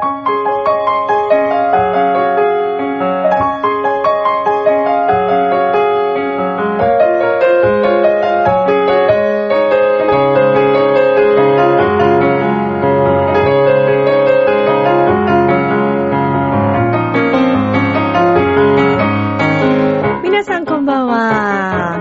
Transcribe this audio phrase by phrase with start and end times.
[0.00, 0.67] thank you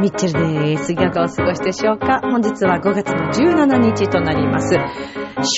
[0.07, 0.93] ミッチェルです。
[0.93, 2.21] いかがお過ごしでしょうか？
[2.21, 4.77] 本日は5月の17日となります。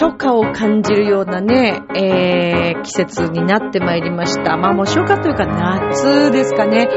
[0.01, 4.57] 初夏を感じるようなね、えー、季節になってまいりました。
[4.57, 6.87] まあもう初夏というか夏ですかね。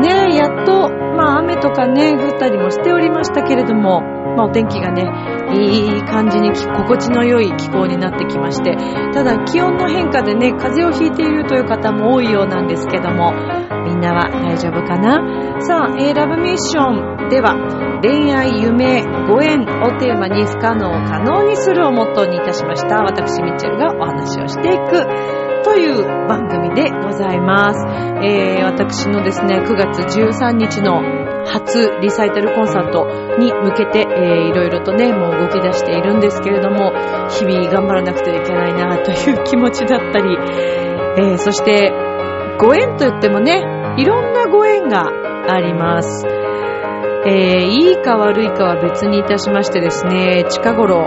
[0.00, 4.02] ねやっと、まあ雨とかね、降ったりもしておりましたけれども、
[4.36, 5.04] まあお天気がね、
[5.52, 8.76] いい感じに心地の良い気候になってきまして、
[9.12, 13.32] ただ気温の変化でね、風邪をひいているという方も多いようなんですけども、
[13.84, 15.60] みんなは大丈夫かな？
[15.60, 17.54] さあ、えーラブミッションでは、
[18.02, 23.02] 恋愛、夢、ご縁をテーマに不可能を可能にするをモットーにいたしました。
[23.02, 25.04] 私、ミッチェルがお話をしていく
[25.64, 27.86] という番組でございます。
[28.22, 31.02] えー私のですね、9月13日の
[31.46, 33.06] 初リサイタルコンサート
[33.38, 36.92] に向けて、えーいろいろとね、もう動き出しているんですけれども、
[37.28, 40.36] 日々頑張らなくてはいけないなという気持ちだったり、
[41.18, 41.92] えーそして、
[42.58, 43.62] ご縁といってもね、
[43.96, 45.08] いろんなご縁が
[45.48, 46.26] あります。
[46.26, 51.06] えーいいか悪いかは別にいたしましてですね、近頃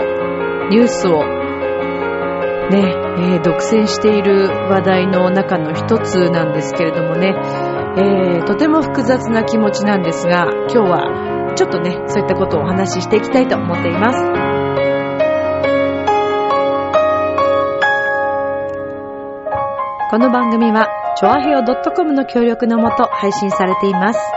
[0.70, 1.24] ニュースを
[2.70, 7.34] ね、えー独占している話題の中の一つなんですけれどもね、
[7.96, 14.18] えーとても複雑な気持ちなんですが、今日はちょっとね、そういったことをお話ししていきたいと思っています。
[20.10, 24.18] この番組は、チョアヘオ .com の協力のもと配信されています。
[24.18, 24.30] さ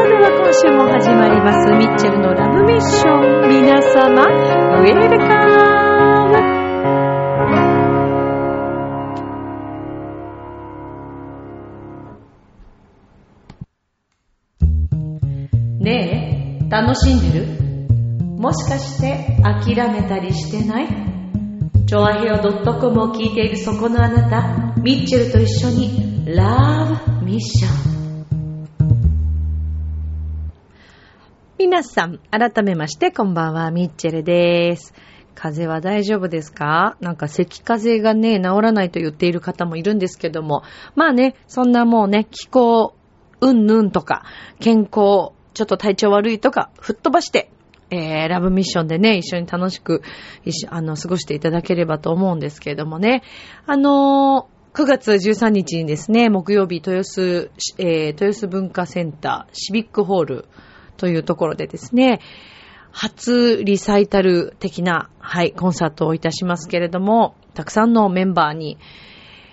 [0.00, 3.48] あでは今週も始まります、ミッチェルのラブミッション。
[3.48, 4.22] 皆様、
[4.80, 5.41] ウェルカム
[16.82, 17.46] 楽しんでる？
[18.38, 20.88] もしかして諦めたりしてない？
[21.86, 28.66] チョアヘオ .com を聞いているそこのあなた、ミッチェルと一緒に、ラブミッション。
[31.56, 34.92] 皆さん、改めまして、こんばんは、ミッチェルです。
[35.36, 36.96] 風邪は大丈夫ですか？
[37.00, 40.64] なんか咳風邪がね、治らないと言っている方もいるんですけども、
[40.96, 42.96] まあね、そんなもうね、気候、
[43.40, 44.24] うんぬんとか、
[44.58, 47.50] 健康、ちょっと体調悪いとか、吹っ飛ばして、
[47.90, 50.02] えー、ラブミッションでね、一緒に楽しく、
[50.44, 53.22] 一緒、あの、過ごしていただければと思うんですけれどもね。
[53.66, 60.44] あのー9月13日にですね、木曜日、豊洲、えー豊洲文化センター、シビックホール
[60.96, 62.20] というところでですね、
[62.90, 68.78] 初リサイタル的な、はい、コンサートをいたしますけれども、たくさんのメンバーに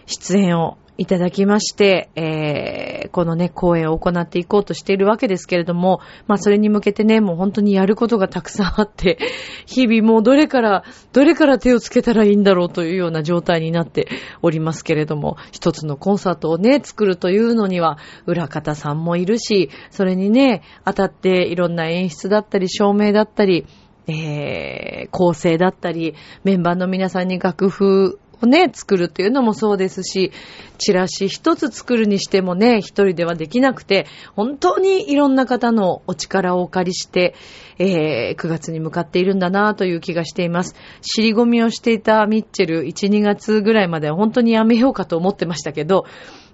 [0.06, 9.18] 出演をいただきまして、えーこのね、公演を行っていこうとしているわけですけれども、まあそれに向けてね、もう本当にやることがたくさんあって、
[9.66, 10.84] 日々もうどれから、
[11.14, 14.10] どれから手をつけたらいいんだろうというような状態になって
[14.42, 23.66] おりますけれども、一つのコンサートをね、作るというのには、裏方さんもいるし、それにね、当たっていろんな演出だったり、照明だったり、
[24.08, 30.32] えー構成だったり、メンバーの皆さんに楽譜をね、作るっていうのもそうですし、
[30.78, 37.36] チラシ一つ作るにしてもね、一人ではできなくて、本当にいろんな方のお力をお借りして、
[37.78, 40.76] えー9月に向かっているんだなという気がしています。
[41.02, 46.06] 尻込みをしていたミッチェル1、2月ぐらいまでは本当にやめようかと思ってましたけど、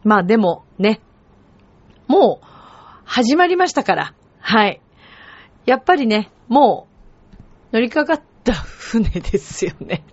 [0.04, 1.02] まあでもね、
[2.08, 2.46] もう
[3.04, 4.82] 始まりましたから、はい。
[5.66, 6.88] やっぱりね、も
[7.72, 10.04] う乗りかかった船ですよね。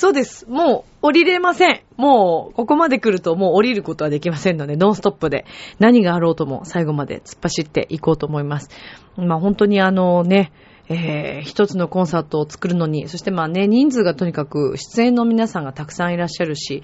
[0.00, 0.48] そうです。
[0.48, 1.82] もう降りれません。
[1.98, 5.44] もうここまで来るともう降りることはできませんので、ノンストップで
[5.78, 8.70] 何があろうとも最後まで突っ走っていこうと思います。
[9.18, 10.52] まあ本当にあのね、
[10.88, 16.82] えー一つのコンサートを作るのに、そしてまあね、人数がとにかく出演の皆さんがたくさんいらっしゃるし、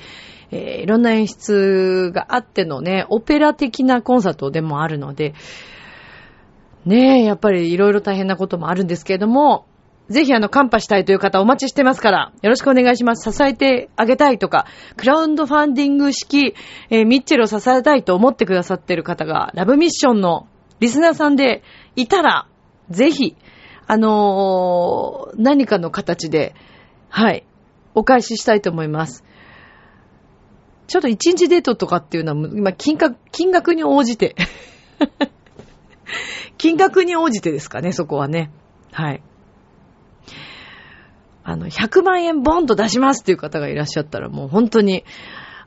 [0.51, 5.33] えーいろんな演出があってのね、オペラ的なコンサートでもあるので、
[6.85, 9.65] ねえ、やっぱりいろいろ大変なこともあるんですけれども、
[10.08, 13.32] ぜひあの、カンパしたいという方お待ちしてますから、よろしくお願いします。
[13.32, 14.67] 支えてあげたいとか、
[14.97, 16.55] クラウンドファンディング式、
[16.91, 20.47] えーミッチェルを支えたいと思ってくださってる方が、ラブミッションの
[20.79, 21.62] リスナーさんで
[21.97, 22.47] いたら、
[22.88, 23.37] ぜひ、
[23.88, 26.55] あのー何かの形で、
[27.09, 27.44] はい、
[27.94, 29.25] お返ししたいと思います。
[30.87, 34.37] ちょっと一日デートとかっていうのは、今、金額、金額に応じて。
[36.59, 38.50] 金額に応じてですかね、そこはね。
[38.93, 39.23] はい。
[41.49, 45.05] あの、100万円ボンと出しますっていう方がいらっしゃったら、もう本当に、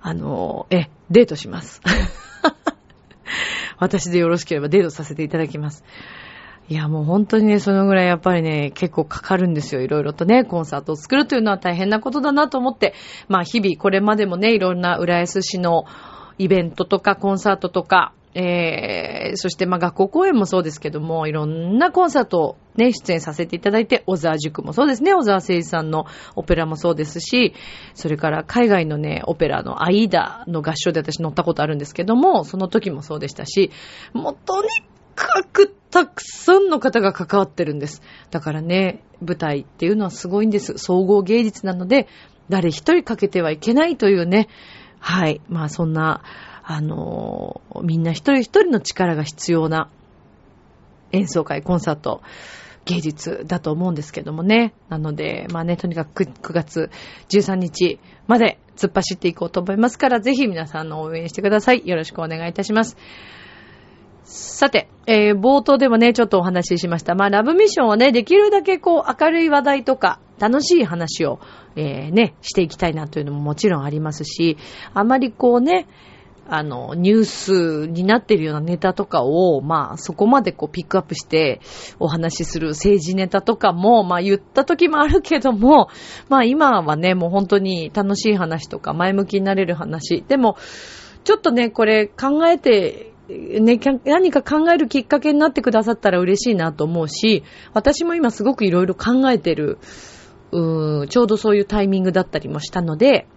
[0.01, 1.81] あの、え、デートします。
[3.79, 5.85] 私でよろしければデートさせていただきます。
[6.67, 9.81] いや、もう本当にね、そのぐらいやっぱりね、結構かかるんですよ。
[9.81, 12.93] いろいろとね、コンサートを作るというのは大変なことだなと思って、
[13.29, 15.85] まあ日々これまでもね、いろんな浦安市の
[16.37, 26.05] イベントとかコンサートとか、えー、そしてまあ学校公演もそうですけども、いろんなコンサートをね、出演させていただいて、小沢塾もそうですね、小沢誠二さんの
[26.35, 27.53] オペラもそうですし、
[27.95, 33.71] それから海外のね、オペラのアイダの合唱で私乗ったことあるんですけども、その時もそうでしたし、
[34.13, 34.67] もうとに
[35.15, 38.01] かくたくさんの方が関わってるんです。
[38.29, 40.77] だからね、舞台っていうのはすごいんです。
[40.77, 42.07] 総合芸術なので、
[42.47, 44.49] 誰一人かけてはいけないというね、
[44.99, 45.41] はい。
[45.47, 46.21] まあそんな、
[46.71, 49.89] あの、みんな一人一人の力が必要な
[51.11, 52.21] 演奏会、コンサート、
[52.85, 54.75] 芸術だと思うんですけどもね。
[54.87, 56.91] なので、まあね、とにかく 9, 9月
[57.29, 61.87] 13日まで突っ走っていこうと思いますから、ぜひ皆さんの応援してください。
[61.87, 62.97] よろしくお願いいたします。
[64.25, 67.15] さて、えー、冒頭でもね、ちょっとお話ししました。
[67.15, 71.39] まあ、ラブミッションはね、できるだけこう、明るい話題とか、楽しい話を、
[71.75, 74.57] えー、ね、していきたいなというのももちろんありますし、
[74.93, 75.87] あまりこうね、
[76.51, 81.61] あの、ニュースになってるようなネタとかを、まあ、そこまでこう、ピックアップして
[81.99, 85.89] お話しする政治ネタとかも、まあ、言った時もあるけども、
[86.27, 90.23] まあ、今はね、もう本当に楽しい話とか、前向きになれる話。
[90.27, 90.57] でも、
[91.23, 97.43] ちょっとね、これ考えて、ね、何か考えるきっかけになってくださったら嬉しいなと思うし、
[97.73, 99.77] 私も今すごくいろいろ考えてる、
[100.51, 103.27] うーんちょうどそういうタイミングだったりもしたので、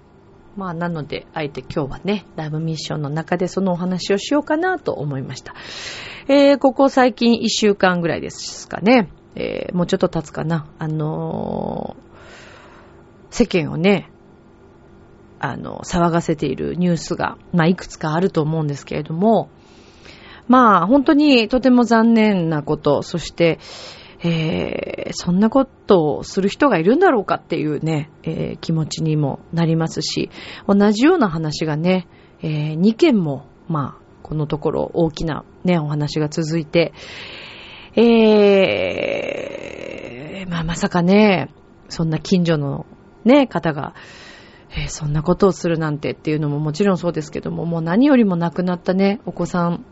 [0.57, 5.55] まあ、なので、あえて今日はね、ライブミッションの中でそのお話をしようかなと思いました。
[6.29, 9.09] えー、ここ最近1週間ぐらいですかね。
[9.35, 10.67] えー、もうちょっと経つかな。
[10.79, 14.11] あのー、世間をね、
[15.41, 19.49] あの、騒がせているニュースが、まあ、いくつかあると思うんですけれども、
[20.49, 23.59] まあ、本当にとても残念なこと、そして、
[24.25, 30.31] えー、そんなことをする人がいるんだろうかっていうね、えー、気持ちにもなりますし、
[30.69, 32.07] 同じような話がね、
[32.41, 36.93] えー、2件も、まあ、このところ大きなね、お話が続いて、
[37.97, 41.51] えー、まあまさかね、
[41.89, 42.87] そんな近所の
[43.25, 43.95] ね、方が、
[44.71, 49.85] えー、そんなことをするなんてっていうのももちろんそうですけども、もう何よりも亡くなったね、お子さん、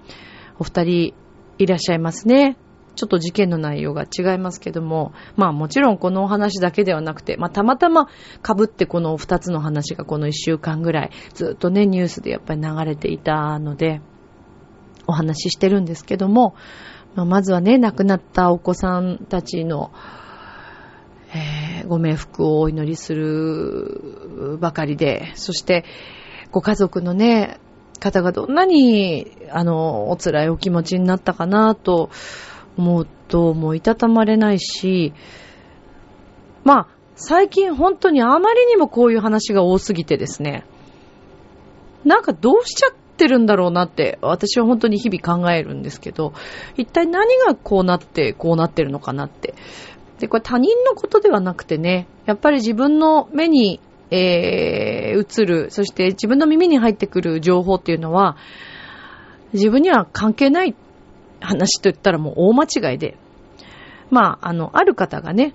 [0.58, 1.14] お二人
[1.58, 2.56] いらっしゃいますね。
[2.96, 14.00] ちょっと事件の内容が違いますけども、まあもちろんこのお話だけではなくて、まあたまたま被ってこの二つの話がこの一週間ぐらいずっとねニュースでやっぱり流れていたので、
[15.06, 16.54] お話ししてるんですけども、
[17.14, 19.92] まあ、まずはね、亡くなったお子さんたちの、
[21.34, 25.84] えー、ご冥福をお祈りするばかりで、そして
[26.52, 27.58] ご家族のね、
[27.98, 32.10] 方がどんなに、あの、お辛いお気持ちになったかなと
[32.80, 35.12] 思うと、もういたたまれないし、
[36.64, 40.64] まあ、最近本当にあまりにもこういう話が多すぎてですね、
[42.04, 46.32] なんかどうしちゃってるんだろうなって、私は本当に日々考えるんですけど、
[46.76, 49.54] 一体何がこうなって、こうなってるのかなって。
[50.18, 53.80] で、これ他人のことではなくてね、やっぱり自分の目に
[54.10, 58.36] えー、映る、そして自分の耳に入ってくる情報っていうのは、
[59.52, 60.74] 自分には関係ない
[61.40, 63.16] 話と言ったらもう大間違いで、
[64.10, 65.54] まあ、あの、ある方がね、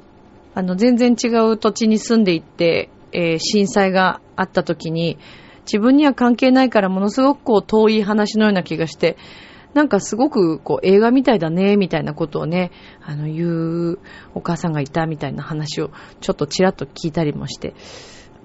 [0.54, 5.18] あの、全然違う土地に住んでいって、えー、震災があった時に、
[5.66, 9.18] 自分には関係ないからものすごくこう遠い話のような気がして、
[9.74, 14.00] なんかすごくこう映画みたいだね、みたいなことをね、あの言う
[14.34, 17.74] お母さんがいたみたいな話をちょっとちらっと聞いたりもして、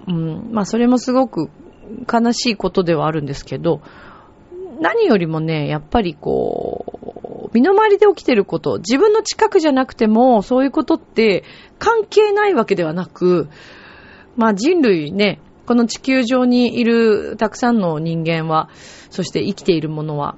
[0.09, 1.51] うん、まあそれもすごく
[2.13, 3.81] 悲しいことではあるんですけど、
[4.81, 7.00] 何よりもね、やっぱりこう、
[7.53, 11.45] 身の回りで起きてること、自分の近くじゃなくても、そういうことって
[11.79, 13.49] 関係ないわけではなく、
[14.37, 18.71] まあ人類ね、この地球上にいるたくさんの人間は、
[19.11, 20.37] そして生きているものは、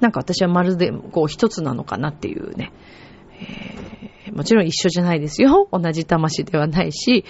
[0.00, 2.72] なんか私はまるでこう一つなのかなっていうね、
[4.26, 5.68] えー、もちろん一緒じゃないですよ。
[5.72, 7.24] 同じ魂ではないし、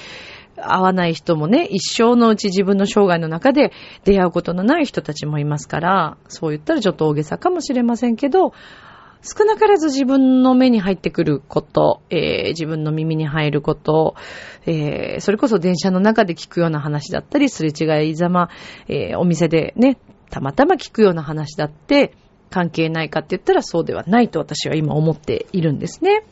[0.63, 3.73] 会わない人もね、一生のうち自分の生涯の中で
[4.05, 8.53] 出会うことのない人たちもいますから、そう言ったらちょっと大げさかもしれませんけど、
[9.23, 14.17] 少なからず自分の目に入ってくること、えー、自分の耳に入ること、
[14.67, 18.51] えー、それこそ電車の中で聞くような話だったり、すれ違いざま、
[18.89, 19.99] えー、お店でね、
[20.31, 22.15] たまたま聞くような話だって、
[22.51, 26.25] 関係ないかって言ったらそうではないと私は今思っているんですね。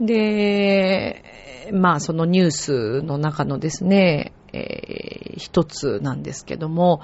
[0.00, 1.22] で、
[1.72, 7.00] まあそのニュースの中のですね、えー、一つなんですけども、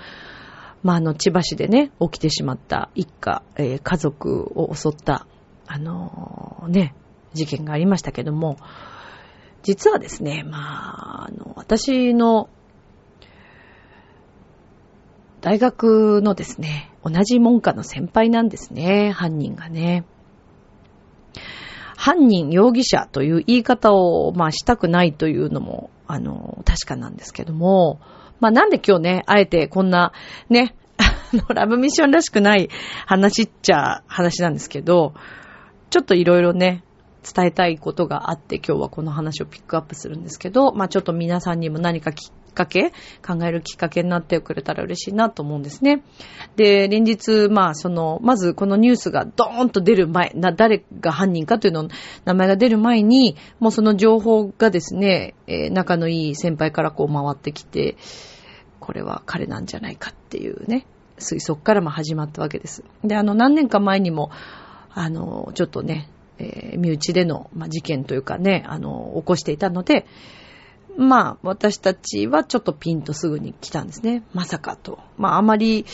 [0.82, 5.26] まああの千葉市でね、起きてしまった一家、えー、家族を襲った、
[5.66, 6.94] あのー、ね、
[7.32, 8.56] 事件がありましたけども、
[9.62, 12.50] 実はですね、まあ、あの、私の
[15.40, 20.04] 大学のですね、同じ門下の先輩なんですね、犯人がね。
[22.04, 27.98] 犯人、容疑者という言い方を、まあ、したくないというのも、あの、確かなんですけども、
[28.40, 30.12] まあ、なんで今日ね、あえてこんな、
[30.50, 32.68] ね、 あの、ラブミッションらしくない
[33.06, 35.14] 話っちゃ話なんですけど、
[35.88, 36.84] ちょっといろいろね、
[37.24, 42.90] 伝えたいことがあって今日はこの話をピックアップするんですけど、まあちょっと皆さんにも何かきかけ、
[43.26, 46.02] 考えるきっかけになってくれたら嬉しいなと思うんですね。
[46.56, 51.88] で、連日、まあその、まずこのニュースがドーンと出る前、な、誰が犯人かというの、
[52.24, 57.96] 名前が出る前に、もうその情報がですね、えー、仲のいい先輩からこう回ってきて、
[58.80, 60.86] これは彼なんじゃないかっていうね、
[61.18, 62.84] 推測からも始まったわけです。
[63.02, 64.30] で、あの、何年か前にも、
[64.90, 66.08] あの、ちょっとね、
[66.38, 70.06] えー、身内での、まあ、事件というかね、あの、起こしていたので、
[70.96, 74.22] まあ、私たちはちょっとピンとすぐに来たんですね。
[74.32, 74.98] まさかと。
[75.16, 75.84] まあ、あまり、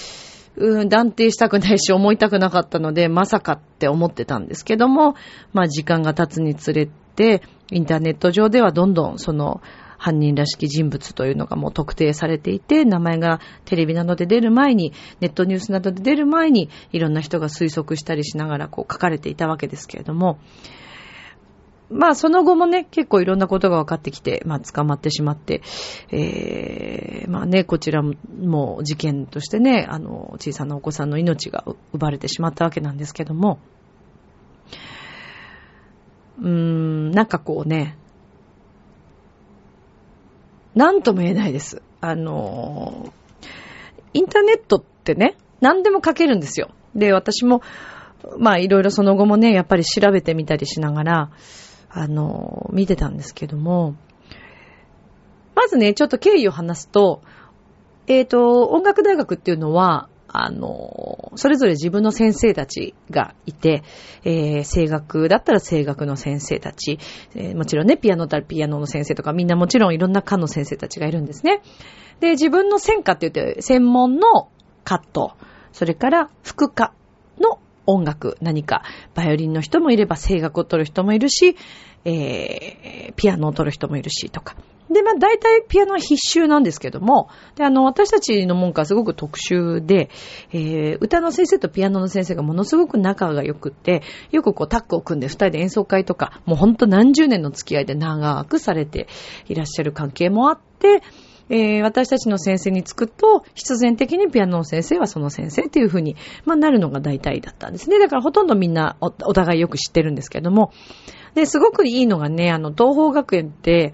[0.57, 5.14] うん、断定したくないし、思いたくなかったので、まさかって思ってたんですけども、
[5.52, 9.61] まあ、時間が経つにつれて、インターネット上ではどんどん、その、
[10.00, 20.38] 犯人らしき人物というのがもう特定されていて、名前がテレビなどで出る前に、ネットニュースなどで出る前に、いろんな人が推測したりしながらこう書かれていたわけですけれども、
[21.90, 25.61] まあその後もね、結構いろんなことが分かってきて、まあ捕まってしまって、
[26.11, 33.59] えー、まあね、こちらも事件としてね、あの、小さなお子さんの命が奪われてしまったわけなんですけども、
[36.40, 37.97] うーん、なんかこうね、
[40.75, 41.82] なんとも言えないです。
[42.00, 43.12] あの、
[44.14, 46.70] インターネットってね、何でも書けるんですよ。
[46.94, 47.62] で、私も、
[48.38, 51.30] まあいろいろその後もね、やっぱり調べてみたりしながら、
[51.90, 53.97] あの、見てたんですけども、
[55.54, 57.23] まずね、ちょっと経緯を話すと、
[58.06, 63.82] えっ、ー、と、音楽大学っていうのは、あの、それぞれ自分の先生たちがいて、
[64.25, 67.00] えー、声楽だったら声楽の先生たち、
[67.35, 71.62] えー、もちろんね、ピアノだったらピアノの先生とか、みんなもちろんいろんな科の先生たちがいるんですね。
[72.20, 74.49] で、自分の専科って言って、専門の
[74.85, 75.32] カット、
[75.73, 76.94] それから副科
[77.90, 78.82] 音楽、何か、
[79.14, 81.56] バイオリンの人もいれば、声楽を取る人もいるし、
[82.04, 84.56] えー、ピアノを取る人もいるし、とか。
[84.90, 90.11] で、まあ大体ピアノは必修なんですけども、で、あの、私たちの文化はすごく特殊で、
[90.52, 99.06] えー、歌の先生とピアノの先生がものすごく仲が良くって、よくこうタッグを組んで二人で演奏会とか、もうほんと何十年の付き合いで長くされて
[99.49, 101.02] いらっしゃる関係もあって、
[101.50, 107.99] えー、私たちの先生につくと、必然的にピアノの先生はその先生っていうふうに、まあ、なるのが大体だったんですね。
[107.99, 110.73] だからほとんどみんなおお互いよく知ってるんですけども。
[111.35, 113.92] で、すごくいいのがね、あの、東方学園って、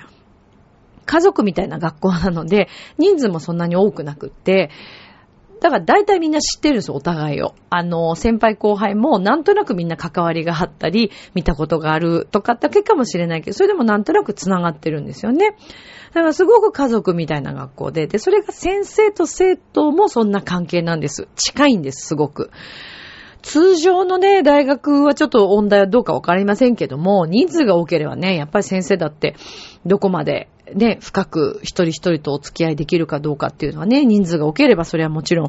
[1.07, 4.71] 家族みたいな学校なので、人数もそんなに多くなくって、
[5.61, 7.55] だから大体みんな知ってるんですよ、お互いを。
[7.71, 15.57] あの、先輩後輩もなんとなくみんな関わりがあったり、見たことがあるとかだけかもしれないけど、それでもなんとなく繋がってるんですよね。
[16.09, 21.29] だからすごく家族みたいな学校で、で、それが先生と生徒もそんな関係なんです。
[21.37, 22.51] 近いんです、すごく。
[23.43, 29.37] 通常のね、大学はちょっと音大はどうかわかりませんけども、人数が多ければね、やっぱり先生だって
[29.87, 35.49] どこまでね、深く一人一人とお付き合いできるかどうかっていうのはね、人数が多ければそれはもちろん、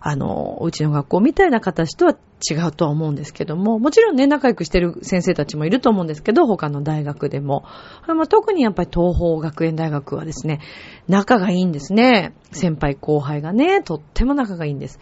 [0.00, 2.16] あの、うちの学校みたいな形とは
[2.50, 7.64] 違うとは思うんですけども、もちろんね、仲良くしてる先生たちもいると思うんですけど、他の大学でも。
[8.06, 10.60] まあ、特にやっぱり東方学園大学はですね、
[11.08, 12.34] 仲がいいんですね。
[12.52, 15.00] 先輩後輩がね、とっても仲がいいんです。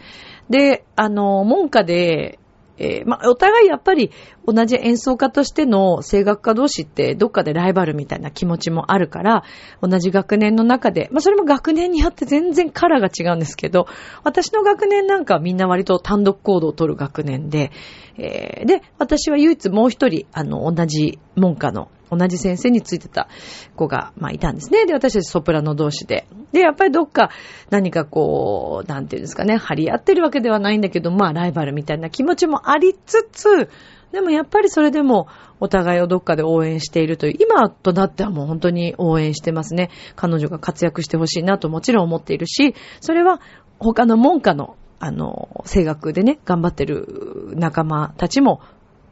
[0.49, 2.39] で、あの、門下で、
[2.77, 4.11] えー、まあ、お互いやっぱり
[4.45, 9.43] 同じ演奏家としての声楽家同士ってどっかでライバルみたいな気持ちもあるから、
[9.81, 13.87] 同じ学年の中で、まあ、それも学年によって全然カラーが違うんですけど、
[14.23, 17.71] 私の学年なんかはみんな割と単独行動を取る学年で、
[18.17, 23.27] えー、で、私は唯一もう一人、あの、同じ門下の同じ先生についてた
[23.75, 24.85] 子が、まあ、いたんですね。
[24.85, 26.27] で、私たちソプラノ同士で。
[26.51, 27.29] で、やっぱりどっか
[27.69, 33.69] 何かこう、なんていうんですかね、張り合ってるわけではないんだけど、まあ、ライバルみたいな気持ちもありつつ、
[34.11, 35.27] でもやっぱりそれでも
[35.59, 39.89] お互いをどっかで応援しているという、今となってはもう本当に応援してますね。
[40.15, 43.41] 彼女が活躍してほしいなともちろん思っているし、それは
[43.79, 48.61] 他の門下の、あの、声楽でね、頑張ってる仲間たちも、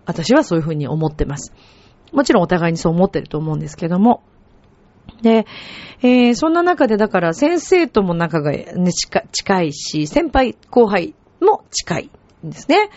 [0.05, 1.53] 私はそういうふうに思ってます。
[2.15, 4.23] もちろんお互いにそう思ってると思うんですけども。
[5.21, 5.45] で、
[6.01, 8.91] えー、そんな中でだから先生とも仲が、ね、
[9.31, 12.09] 近いし、先輩後輩も近い
[12.45, 12.89] んですね。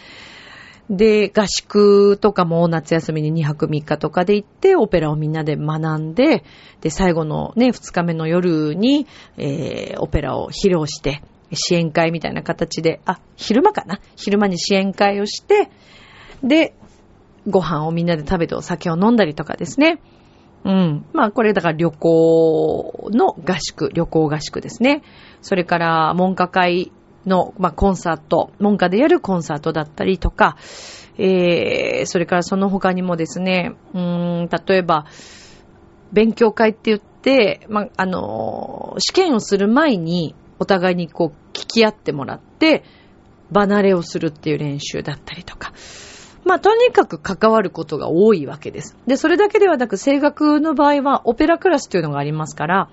[0.91, 6.45] で、合宿とかも夏休みに2泊3日とかで行って、オペラをみんなで学んで、
[6.81, 9.07] で、最後のね、2日目の夜に、
[9.37, 11.23] えー、オペラを披露して、
[11.53, 14.01] 支援会みたいな形で、あ、昼間かな？
[14.17, 15.71] 昼間に支援会をして、
[16.43, 16.75] で、
[17.49, 20.00] ご飯をみんなで食べてお酒を飲んだりとかですね。
[20.64, 21.05] うん。
[21.12, 25.02] まあ、これだから旅行の合宿、旅行合宿ですね。
[25.40, 26.93] それから、文化会
[27.26, 30.57] の、まあ、コンサート、文科でやるコンサートだったりとか、
[31.17, 35.07] えー、それからその他にもですね、うーん、例えば、
[36.12, 42.83] 勉強会って言って、まあ、あの、試験をする前に、お互いにこう、聞き合ってもらって、
[43.52, 45.73] 離れをするっていう練習だったりとか。
[46.49, 48.97] まあ、とにかく関わることが多いわけです。
[49.07, 52.88] で、それだけではなく、声楽の場合は、オペラクラスというのがありますから、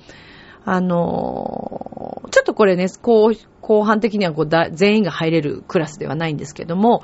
[0.65, 7.03] あのー、ちょっとこれね、こう、後半的にはこうだ全員が入れるクラスではないんですけども、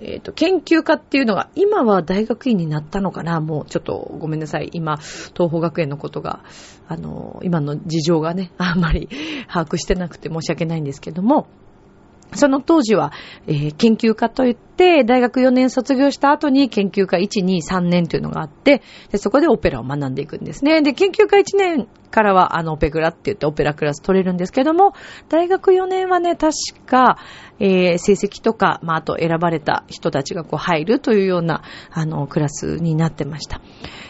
[0.00, 4.70] えっ、ー、と、研究家っていうのが、今は大学院になったのかなもうちょっとごめんなさい。
[4.72, 6.42] 今、東方学園のことが、
[6.88, 9.10] あの、今の事情がね、あんまり
[9.52, 11.48] 把握してなくて申し訳ないんですけども、
[12.34, 13.12] その当時は、
[13.46, 20.82] えー、研究家といって、大学4年卒業した後に研究家1、2、3年というのがあって、でそこでオペラを学んでいくんですね。
[20.82, 24.94] で、研究家1年からは、あの、オペグラって言ってオペラクラス取れるんですけども、
[25.28, 26.54] 大学4年はね、確
[26.86, 27.18] か、
[27.58, 33.60] えー、成績とか、まあ、あと選ばれた人たちがこう入るというような、あの、クラスになってました。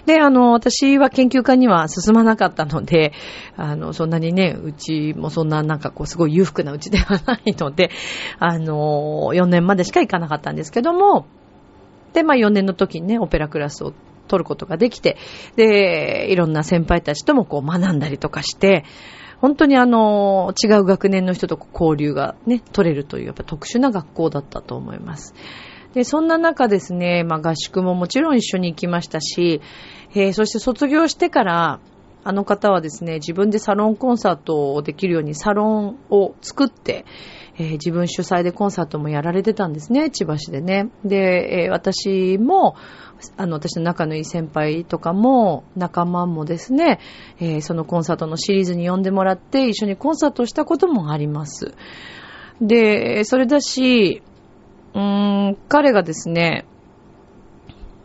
[0.04, 3.12] で、あの、私は研究家には進まなかったので、
[3.56, 7.90] あの、そんなにね、うちもそんななんかこう、すごい裕福なうちではないので、
[8.38, 11.26] あの、4年までしか行かなかったんですですけども、
[12.12, 13.92] で、まあ4年の時にね、オペラクラスを
[14.26, 15.16] 取ることができて、
[15.56, 18.84] で、いろんな先輩たちともこう学んだりとかして、
[19.40, 25.34] 本当にあの、違う学年の人と交流がね、取れるという、やっぱ特殊な学校だったと思います。
[25.94, 29.60] で、そんな中ですね、まあ合宿ももちろん一緒に行きましたし、
[30.14, 31.80] えー、そして卒業してから、
[32.24, 37.04] あの方はですね、自分でサロンコンサートをできるようにサロンを作って、
[37.58, 40.90] えー、自分主催でコンサートもやられてたんですね、千葉市でね。
[41.04, 42.76] で、えー、私も、
[43.36, 47.00] あの、私の仲のいい先輩とかも、仲間もですね、
[47.40, 51.74] えー、そのコンサートのシリーズに呼んでもらって、一緒にコンサートをしたこともあります。
[52.60, 54.22] で、それだし、
[54.94, 56.66] うーん、彼がですね、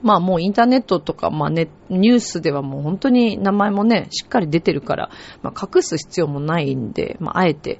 [0.01, 5.09] まあもうインターネットとか、まあね、ニュースではもう本当に名前もね、しっかり出てるから、
[5.41, 7.79] まあ隠す必要もないんで、まああえて、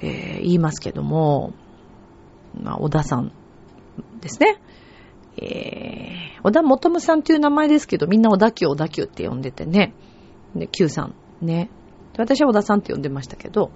[0.00, 1.52] えー、言いますけども、
[2.60, 3.32] まあ小田さん
[4.20, 4.60] ですね。
[5.38, 9.92] えー、小田元夢さんという名前ですけど、みんな小田急小田急って呼んでてね。
[10.54, 11.70] で、Q さんね。
[12.16, 13.70] 私は小田さんって呼んでましたけど、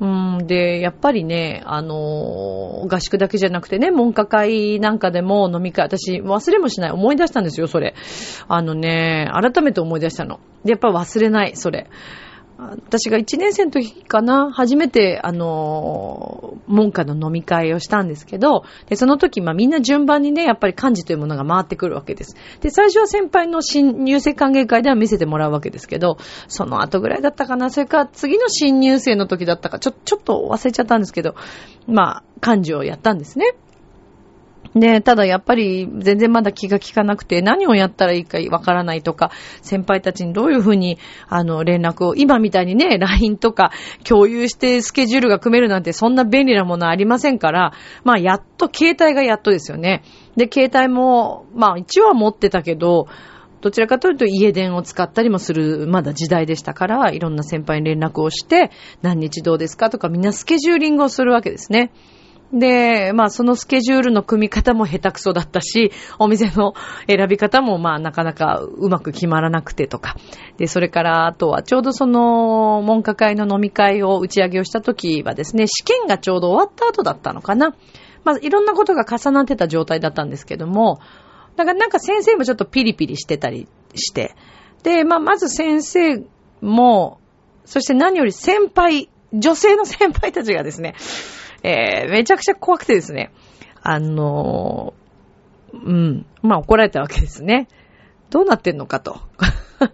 [0.00, 0.06] う
[0.42, 7.94] ん、で、やっぱりね、あのー、合宿だけじゃなくてね、文化会なんかでも飲み会、私忘れもしない、思い出したんですよ、それ。
[8.48, 10.40] あのね、改めて思い出したの。
[10.64, 11.86] で、やっぱ忘れない、それ。
[12.60, 22.36] 私が1年生の時かな、初めて、あの、文科の飲み会をしたんですけど、で、その時、まあみんな順番にね、やっぱり漢字というものが回ってくるわけです。
[22.60, 26.18] で、最初は先輩の新入生歓迎会では見せてもらうわけですけど、
[26.48, 31.34] その後ぐらいだったかな、それか次の新入生の時だったか、ちょ、ちょっと忘れちゃったんですけど、
[31.86, 33.54] まあ、漢字をやったんですね。
[34.74, 43.72] で、ただやっぱり全然まだ気が利かなくて何をやったらいいかわからないとか、先輩たちにどういうふうにあの連絡を、今みたいにね、LINE とか
[44.04, 47.72] 共有してスケジュールが組めるなんてそんな便利なものありませんから、
[48.04, 50.02] まあやっと携帯がやっとですよね。
[50.36, 53.08] で、携帯も、まあ一応は持ってたけど、
[53.60, 58.70] どちらかというと家電を使ったりもする、まだ時代でしたから、いろんな先輩に連絡をして、
[59.02, 61.92] 何日どうですかとかみんなスケジューリングをするわけですね。
[62.52, 66.74] で、まあそのスケジュールの組み方も下手くそだったし、お店の
[67.06, 70.16] 選び方もまあなかなかうまく決まらなくてとか。
[70.56, 77.76] で、それからあとはちょうどその文化会の飲み会を打ち上げをした時はですね、試験がちょうど終わった後だったのかな。
[78.24, 80.98] まあいろんなことが重なってた状態だったんですけども、
[81.56, 84.34] だからなんか先生もちょっとピリピリしてたりして。
[84.82, 86.24] で、まあまず先生
[86.60, 87.20] も、
[87.64, 90.94] そして何より先輩、女性の先輩たちがですね、
[91.62, 93.32] えー、めちゃくちゃ怖くてですね、
[93.82, 97.68] あのー、うん、まあ怒られたわけですね。
[98.30, 99.20] どうなってんのかと。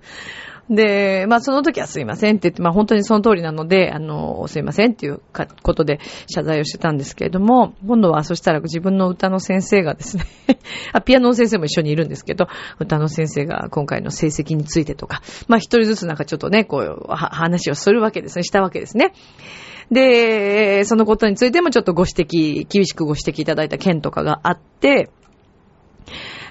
[0.68, 5.20] で、まあその時はすいませんって言って、まあ本当にその通りなので、あの、すいませんっていう
[5.62, 10.24] ことで謝罪をしてたんですけれども、今度はそしたら自分の歌の先生がですね
[10.92, 12.48] あ、ピアノの先生も一緒にいるんですけど、
[12.81, 19.12] 歌の先生が今回の成績についてとか、まあ一人ずつなんかちょっとね、こう、話をするわけですね、したわけですね。
[19.90, 25.11] で、そのことについてもちょっとご指摘、厳しくご指摘いただいた件とかがあって、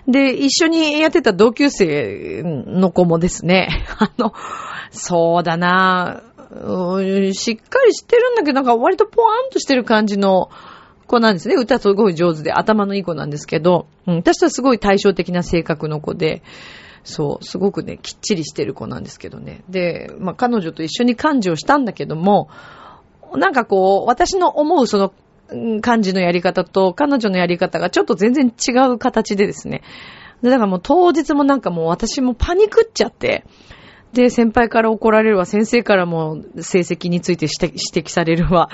[0.07, 4.33] で、一緒にやってた同級生の子もですね、 あの、
[4.91, 6.21] そうだな
[7.33, 10.49] しっかりしてるんだけど、なんか割とポワンとしてる感じの
[11.07, 11.55] 子なんですね。
[11.55, 16.43] 歌すごい上手で、頭のいい子なんですけど、うん、私とはすごい対照的な性格の子で、
[17.03, 19.63] そう、すごくね、きっちりしてる子なんですけどね。
[19.69, 22.49] で、まあ、彼女と一緒に幹事をしたんだけども、
[23.37, 25.13] なんかこう、私の思うその
[25.81, 29.81] 感じのやり方と彼女のやり方がちょっと全然違う形でですね。
[30.41, 33.45] で、だからもう当日もなんかもう私もパニクっちゃって、
[34.13, 38.69] で、先輩から怒られるわ、先生からも成績について指摘されるわ、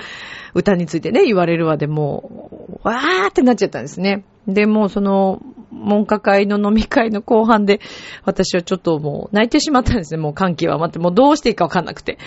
[0.54, 4.24] 歌についてね、言われるわでもう、わーってなっちゃったんですね。
[4.48, 7.80] で、もうその、文化会の飲み会の後半で、
[8.24, 10.20] 私はちょっともう泣いてしまったんですね。
[10.20, 12.20] もう歓喜は待って、もうどうしていいかわかんなくて。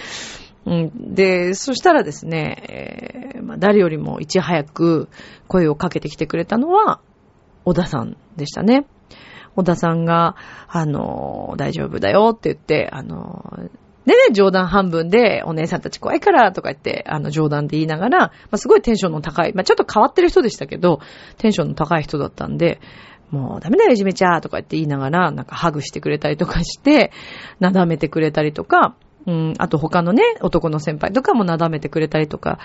[0.66, 5.08] うん、で、そしたらですね、えーまあ、誰よりもいち早く
[5.46, 7.00] 声をかけてきてくれたのは、
[7.64, 8.86] 小田さんでしたね。
[9.56, 10.36] 小田さんが、
[10.68, 13.70] あの、大丈夫だよって言って、あの、
[14.06, 21.00] でね、冗談半分で、お姉さんたち怖いからとか言って、あの、冗談で言いながら、まあ、すごいテンションの高い、まあ、ちょっと変わってる人でしたけど、
[21.38, 22.80] テンションの高い人だったんで、
[23.30, 27.12] もうダメだよ、いじめちゃーとか言って言いながら、なんかハグしてくれたりとかして、
[27.60, 28.94] なだめてくれたりとか、
[29.26, 32.58] うん、あと他のね、男の先輩とかもなだめてくれたりとか、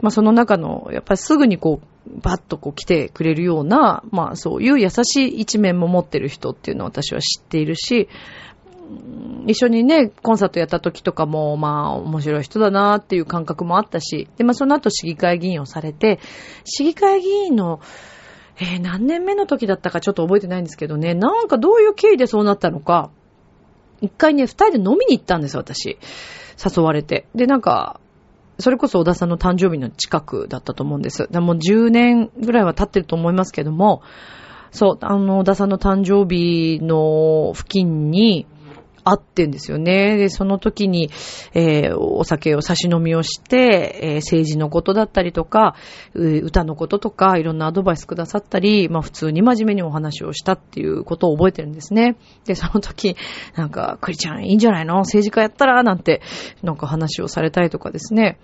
[0.00, 8.08] まあその中の、やっぱりすぐにこう、バッとこう来てくれるような、まあそういう優しい一面も持ってる人っていうのを私は知っているし、
[9.46, 16.20] 一緒にね、コンサートやった時とかも、まあ、面白い人だなっていう感覚もあったし、で、まあ、その後市議会議員をされて、
[16.64, 17.80] 市議会議員の、
[18.58, 23.10] えー、何年目の時だったかちょっと覚えてないんですけどね、なんかどういう経緯でそうなったのか、
[24.04, 25.98] 一回ね、二人で飲みに行ったんですよ、私。
[26.62, 27.26] 誘われて。
[27.34, 28.00] で、なんか、
[28.58, 31.26] それこそ小田さんの誕生日の近くだったと思うんです。
[31.28, 34.02] でもう10年ぐらいは経ってると思いますけども、
[34.70, 38.46] そう、あの、小田さんの誕生日の付近に、
[39.04, 40.16] あってんですよね。
[40.16, 41.10] で、その時に、
[41.52, 45.76] えー、お酒を差し飲みをして、えー、政治のことだったりとか、
[46.14, 52.16] 歌のこととか、いろんなアドバイスくださったり、まあ普通に真面目にお話をしたっていうことを覚えてるんですね。
[52.46, 53.16] で、その時、
[53.56, 54.96] なんか、クリちゃんいいんじゃないの？
[55.00, 55.82] 政治家やったら？
[55.82, 56.22] なんて、
[56.62, 58.38] なんか話をされたりとかですね。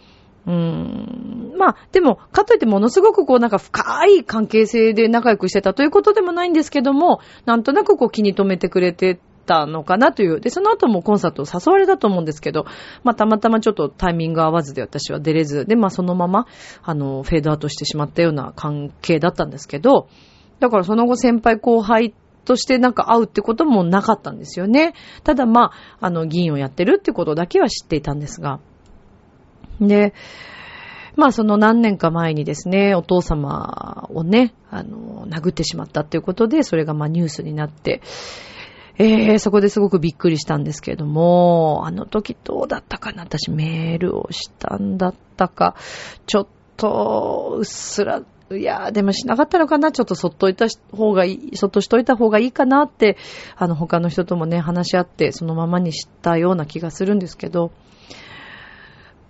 [0.47, 1.55] うーん。
[1.59, 10.41] まあ、でも、かといってものすごくこうなんか深い関係性で仲良くしてたということでもないんですけども、なんとなくこう気に留めてくれてたのかなという。
[10.41, 12.67] で、その後もコンサートを誘われたと思うんですけど、
[13.03, 16.47] まあ、たまたまちょっとタイミング合わずで私は出れず、で、まあ、そのまま、
[16.85, 20.09] あの、フェードアウトしてしまったような関係だったんですけど、
[20.61, 24.95] だからその後先輩後輩としてなんか会うってこともなかったんですよね。
[25.25, 28.61] ただまあ、あの、議員をやってるってことだけは知っていたんですが。
[29.81, 30.15] で、
[31.17, 38.01] まあその何年か前にですね、お父様をね、あの、殴ってしまったっていうことで、それがまあニュースになって、
[39.03, 43.23] えー、そこですごくびっくりしたんですけれども、あの時どうだったかな？
[43.23, 45.75] 私メールをしたんだったか、
[46.27, 49.91] ちょっと、うっすら、いやでもしなかったのかな？
[49.91, 53.17] ちょっとそっといた方がいい、そっとしといた方がいいかなって、
[53.57, 57.73] あの他の人ともね、話し合って、そのままにしたような気がするんですけど、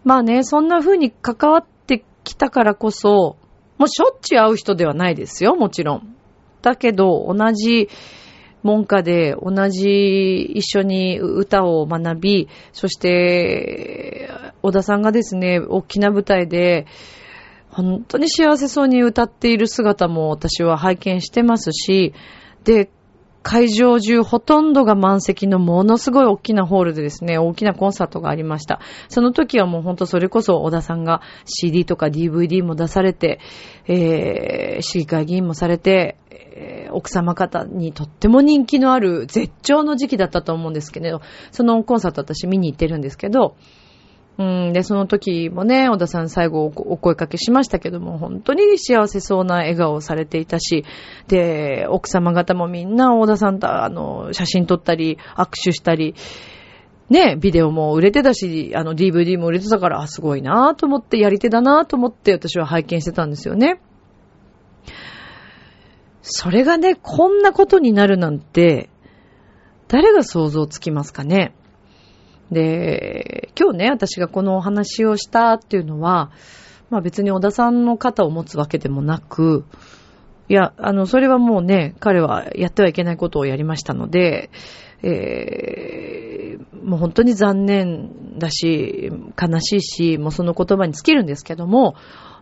[0.02, 3.37] まあね、そんな風に関わってきたからこそ、
[3.78, 6.16] もうしょっちゅう会う人ではないですよ、もちろん。
[6.61, 7.88] だけど、同じ、
[8.62, 14.31] 文化で同じ一緒に歌を学び、そして、
[14.62, 16.87] 小田さんがですね、大きな舞台で、
[17.70, 22.12] 本当に幸せそうに歌っている姿も私は拝見してますし、
[22.64, 22.90] で、
[23.42, 28.81] 会場中ほとんどが満席のものすごい大きなホールでですね、大きなコンサートがありました。
[29.09, 33.40] その時はもうほんとそれこそ小田さんが CD とか DVD も出されて、
[33.87, 43.57] えー、市議会議員もされて、えー、奥様方にとっても人気のある絶頂の時期だったと思うんですけれど、そのコンサート私見に行ってるんですけど、
[44.40, 50.87] うん、で、その時もね、小田さん最後お声かけしましたけども、本当に幸せそうな笑顔をされていたし、
[51.29, 56.14] で、奥様方もみんな小田さんと、あの、写真撮ったり、握手したり、
[57.11, 63.79] ね、ビデオも売れてたし、あの、DVD も売れてたから、あ、すごいなと思って、やり手だなと思って私は拝見してたんですよね。
[66.22, 68.88] それがね、こんなことになるなんて、
[69.88, 71.53] 誰が想像つきますかね
[72.50, 76.30] で、今日ね、私がこのお話をしたっていうのは、
[76.90, 79.64] まあ別に小田さんの肩を持つわけでもなく、
[80.48, 84.50] いや、あの、それはもうね、彼はやってはいけないことをやりましたので、
[85.02, 91.94] えー、もう本当に残念だし、悲しいし、もうその言葉に尽きるんですけども、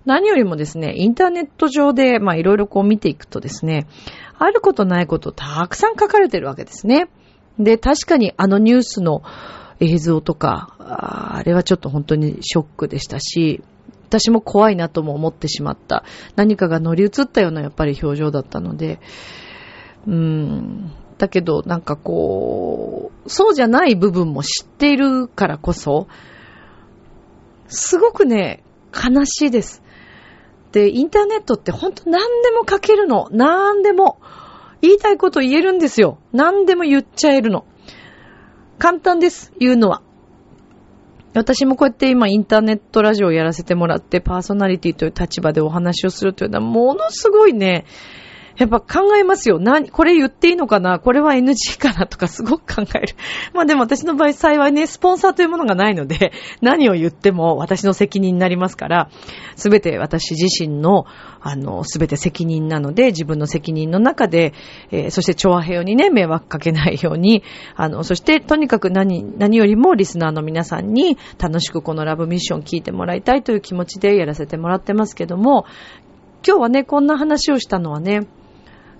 [0.06, 3.86] 何よりもですね、インターネット上で、まあいろいろこう見ていくとですね、
[4.38, 7.08] あることないことたくさん書かれてるわけですね。
[7.58, 9.22] で、確かにあのニュースの
[9.80, 13.62] 映像とか、あれはちょっと本当にショックでしたし、
[14.08, 16.04] 私も怖いなとも思ってしまった。
[16.34, 19.00] 何かが乗り移ったようなやっぱり表情だったので、
[20.06, 20.92] うーん。
[21.18, 26.06] だけど、なんかこう、そうじゃない部分も知っているからこそ、
[27.66, 28.62] すごくね、
[28.94, 29.82] 悲しいです。
[30.72, 33.28] で、インターネットってほんと何でも書けるの。
[33.30, 34.20] 何でも。
[34.80, 36.18] 言いたいこと言えるんですよ。
[36.32, 37.64] 何でも言っちゃえるの。
[38.78, 39.52] 簡単です。
[39.58, 40.02] 言うのは。
[41.34, 47.84] 私もこうやって今インターネットラジオをやらせてもらってパーソナリティという立場でお話をするというのはものすごいね、
[48.58, 49.60] やっぱ考えますよ。
[49.60, 50.98] 何、これ言っていいのかな？
[50.98, 52.06] これは NG かな？
[52.06, 53.14] とかすごく考える。
[53.54, 59.10] まあでも私の場合幸いね、スポンサーというものがないので、 何を言っても私の責任になりますから、
[59.54, 61.06] すべて私自身の、
[61.40, 64.52] あの、すべて責任なので、自分の責任の中で、
[64.90, 67.44] えー、そして調和平和にね、迷惑かけないように、
[67.76, 75.64] あの、そしてとにかく何、何よりもリスナーの皆さんに楽しくこのラブミッション聞いてもらいたいという気持ちでやらせてもらってますけども、
[76.46, 78.26] 今日はね、こんな話をしたのはね、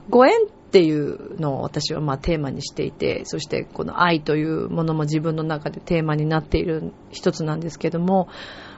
[0.08, 0.32] ご縁
[0.68, 8.28] っていうのを私はまあテーマにしていて、そしてこの愛というものも自分の中でテーマになっている一つなんですけども、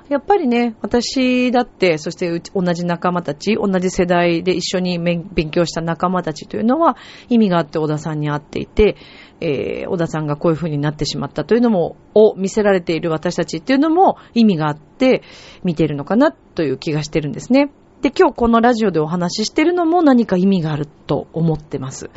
[0.09, 6.97] やっぱりね、私だって、そして同じ仲間たち、同じ世代で一緒に勉強した仲間たちというのは
[7.29, 8.97] 意味があって小田さんに会っていて、
[9.41, 15.23] えー、小田さんがこういう風になってしまったというのも、を見せられている私たちっていうのも意味があって
[15.63, 17.71] 見ているのかなという気がしてるんですね。
[18.03, 22.11] で、今日このラジオでお話ししてるのも何か意味があると思ってます。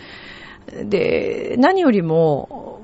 [0.85, 2.81] で、何よりも、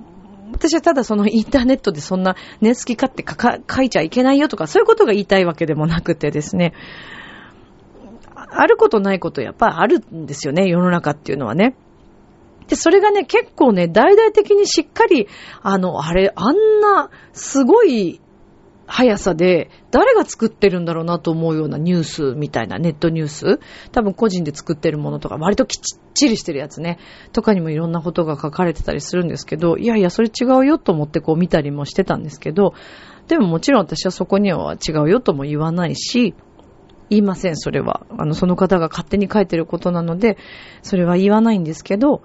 [0.51, 6.73] 私はただそのインターネットでそんなね、好き勝手書いちゃいけないよとか、そういうことが言いたいわけでもなくてですね、
[8.35, 11.75] あることないことやっぱりあるんですよね、世の中っていうのはね。
[12.67, 15.27] で、それがね、結構ね、大々的にしっかり、
[15.61, 18.21] あの、あれ、あんな、すごい
[18.89, 23.59] 速さで、誰が作ってるんだろうなと思うようなニュースみたいなネットニュース
[23.91, 26.97] 多分個人で作ってるものとか、割ときっちりしてるやつね。
[27.31, 32.73] とかにもいろんなことが書かれてたりするんですけど、いやいや、それ違うよと思ってこう見たりもしてたんですけど、
[33.27, 36.33] でももちろん私はそこには違うよとも言わないし、
[37.11, 38.07] 言いません、それは。
[38.17, 40.37] あの、その方が勝手に書いてることなので、
[40.81, 42.21] それは言わないんですけど、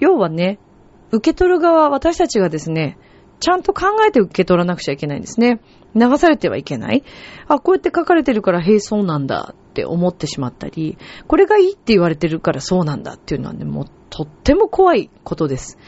[0.00, 0.58] 要はね、
[1.12, 2.98] 受け取る側、私たちがですね、
[3.40, 5.60] ちゃんと考えて受け取らなくちゃいけないんですね。
[5.94, 7.02] 流されてはいけない。
[7.48, 15.78] あ、こうやって書かれてるからへえ、そうなんだって思ってしまったり、これがいいって言われてるからそうなんだっていうのはね、もうとっても怖いことです。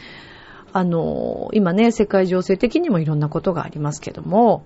[0.72, 4.64] あの、今ね、世界情勢的にもいろんなことがありますけども、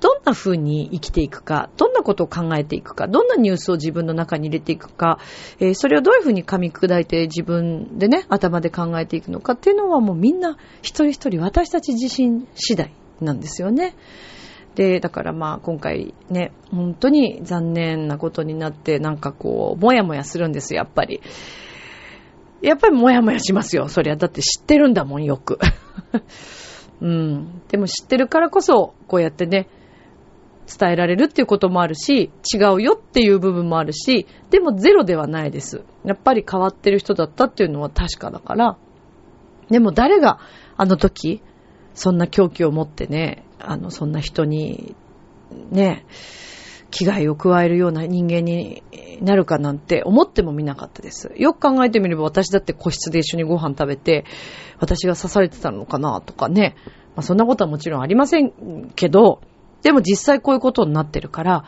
[0.00, 5.18] どんな風に生きていくか、どんなことを考えていくか、どんなニュースを自分の中に入れていくか、
[5.58, 13.94] えー、それをどういう風に噛み砕いて自分でね、頭で考えていくのかっていうのはもうみんな一人一人私たち自身次第なんですよね。
[14.74, 21.20] で、だからまあ今回ね、本当に残念なことになって、なんかこう、もやもやするんですよやっぱり。
[22.62, 23.88] やっぱりもやもやしますよ。
[23.88, 25.58] そりゃ、だって知ってるんだもん、よく。
[27.00, 27.62] うん。
[27.68, 29.68] でも知ってるからこそ、こうやってね、
[30.78, 35.82] 伝えられるっていうこともあるし、違うよっていう部分もあるし、でもゼロではないです。
[36.04, 38.76] やっぱり変わってる人だったっていうのは確かだから、
[39.68, 40.38] でも誰が
[40.76, 41.42] あの時、
[41.94, 44.94] そんな狂気を持ってね、あの、そんな人に、
[45.70, 46.06] ね、
[46.90, 48.82] 危害を加えるような人間に
[49.20, 51.32] なるかなんて思ってもみなかったです。
[51.36, 54.24] よく考えてみれば私だって個室で一緒にご飯食べて、
[54.78, 56.74] 私が刺されてたのかなとかね。
[57.14, 59.40] まあそんなことはもちろんありませんけど、
[59.82, 61.64] でも実際こういうことになってるから、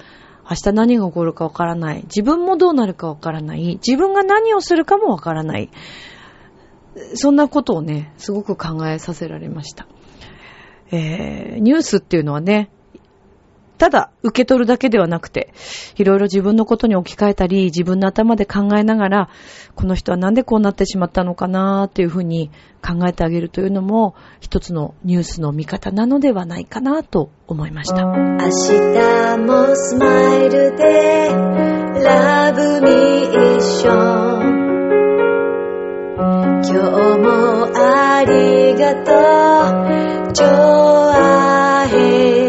[0.48, 2.02] 明日何が起こるかわからない。
[2.04, 3.78] 自分もどうなるかわからない。
[3.86, 5.70] 自分が何をするかもわからない。
[7.14, 9.86] そんなことをね、すごく考えさせられました。
[10.90, 12.70] えー、ニュースっていうのはね、
[13.82, 15.52] ただ受け取るだけではなくて、
[15.96, 19.28] いろいろ自分のことに置き換えたり、自分の頭で考えながら、
[19.74, 28.04] この人はなんでこうなってしまったのかなっていうふうに考えてあげるというのも、一つのニュースの見方なのではないかなと思いました。
[28.04, 31.28] 明日もスマイルで、
[32.04, 34.62] ラブミッション。
[36.18, 40.46] 今日もありがとう、ちょ
[41.10, 42.41] あへ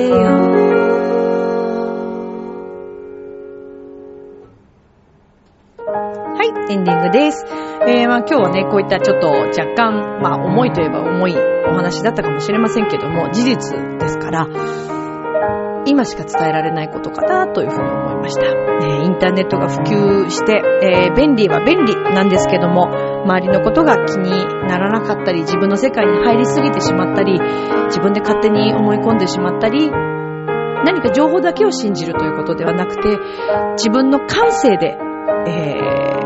[6.69, 7.45] エンディングです。
[7.87, 14.47] えー、まあ今日はね、こういったちょっと若干、まあ重いといえば重いお話だったかもしれませんけども、事実ですから、
[15.85, 18.41] 今しか伝えられないことかなというふうに思いました。
[18.45, 22.87] えインターネットが普及して、えー、便利は便利なんですけども、
[23.23, 24.29] 周りのことが気に
[24.67, 27.39] ならなかったり、自分の世界に入りすぎてしまったり、
[27.87, 29.91] 自分で勝手に思い込んでしまったり、
[30.85, 33.17] 何か情報だけを信じるということではなくて、
[33.73, 34.97] 自分の感性で、
[35.47, 36.22] えー、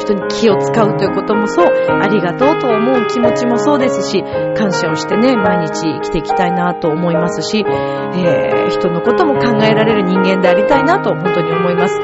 [0.00, 4.22] 人に気を使うということもそう、ありがとうと思う気持ちもそうですし、
[4.56, 11.94] 感謝をしてね、毎日生きていきたいなと思いますし、えー、人のことも考えられる人間でありたいなと本当に思います。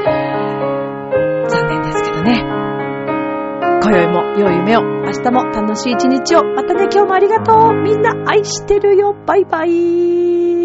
[1.48, 2.44] 残念ですけどね。
[3.82, 6.44] 今宵も良い夢を、明日も楽しい一日を。
[6.44, 7.74] またね、今日もありがとう。
[7.74, 9.14] みんな愛してるよ。
[9.26, 10.56] バイバイ。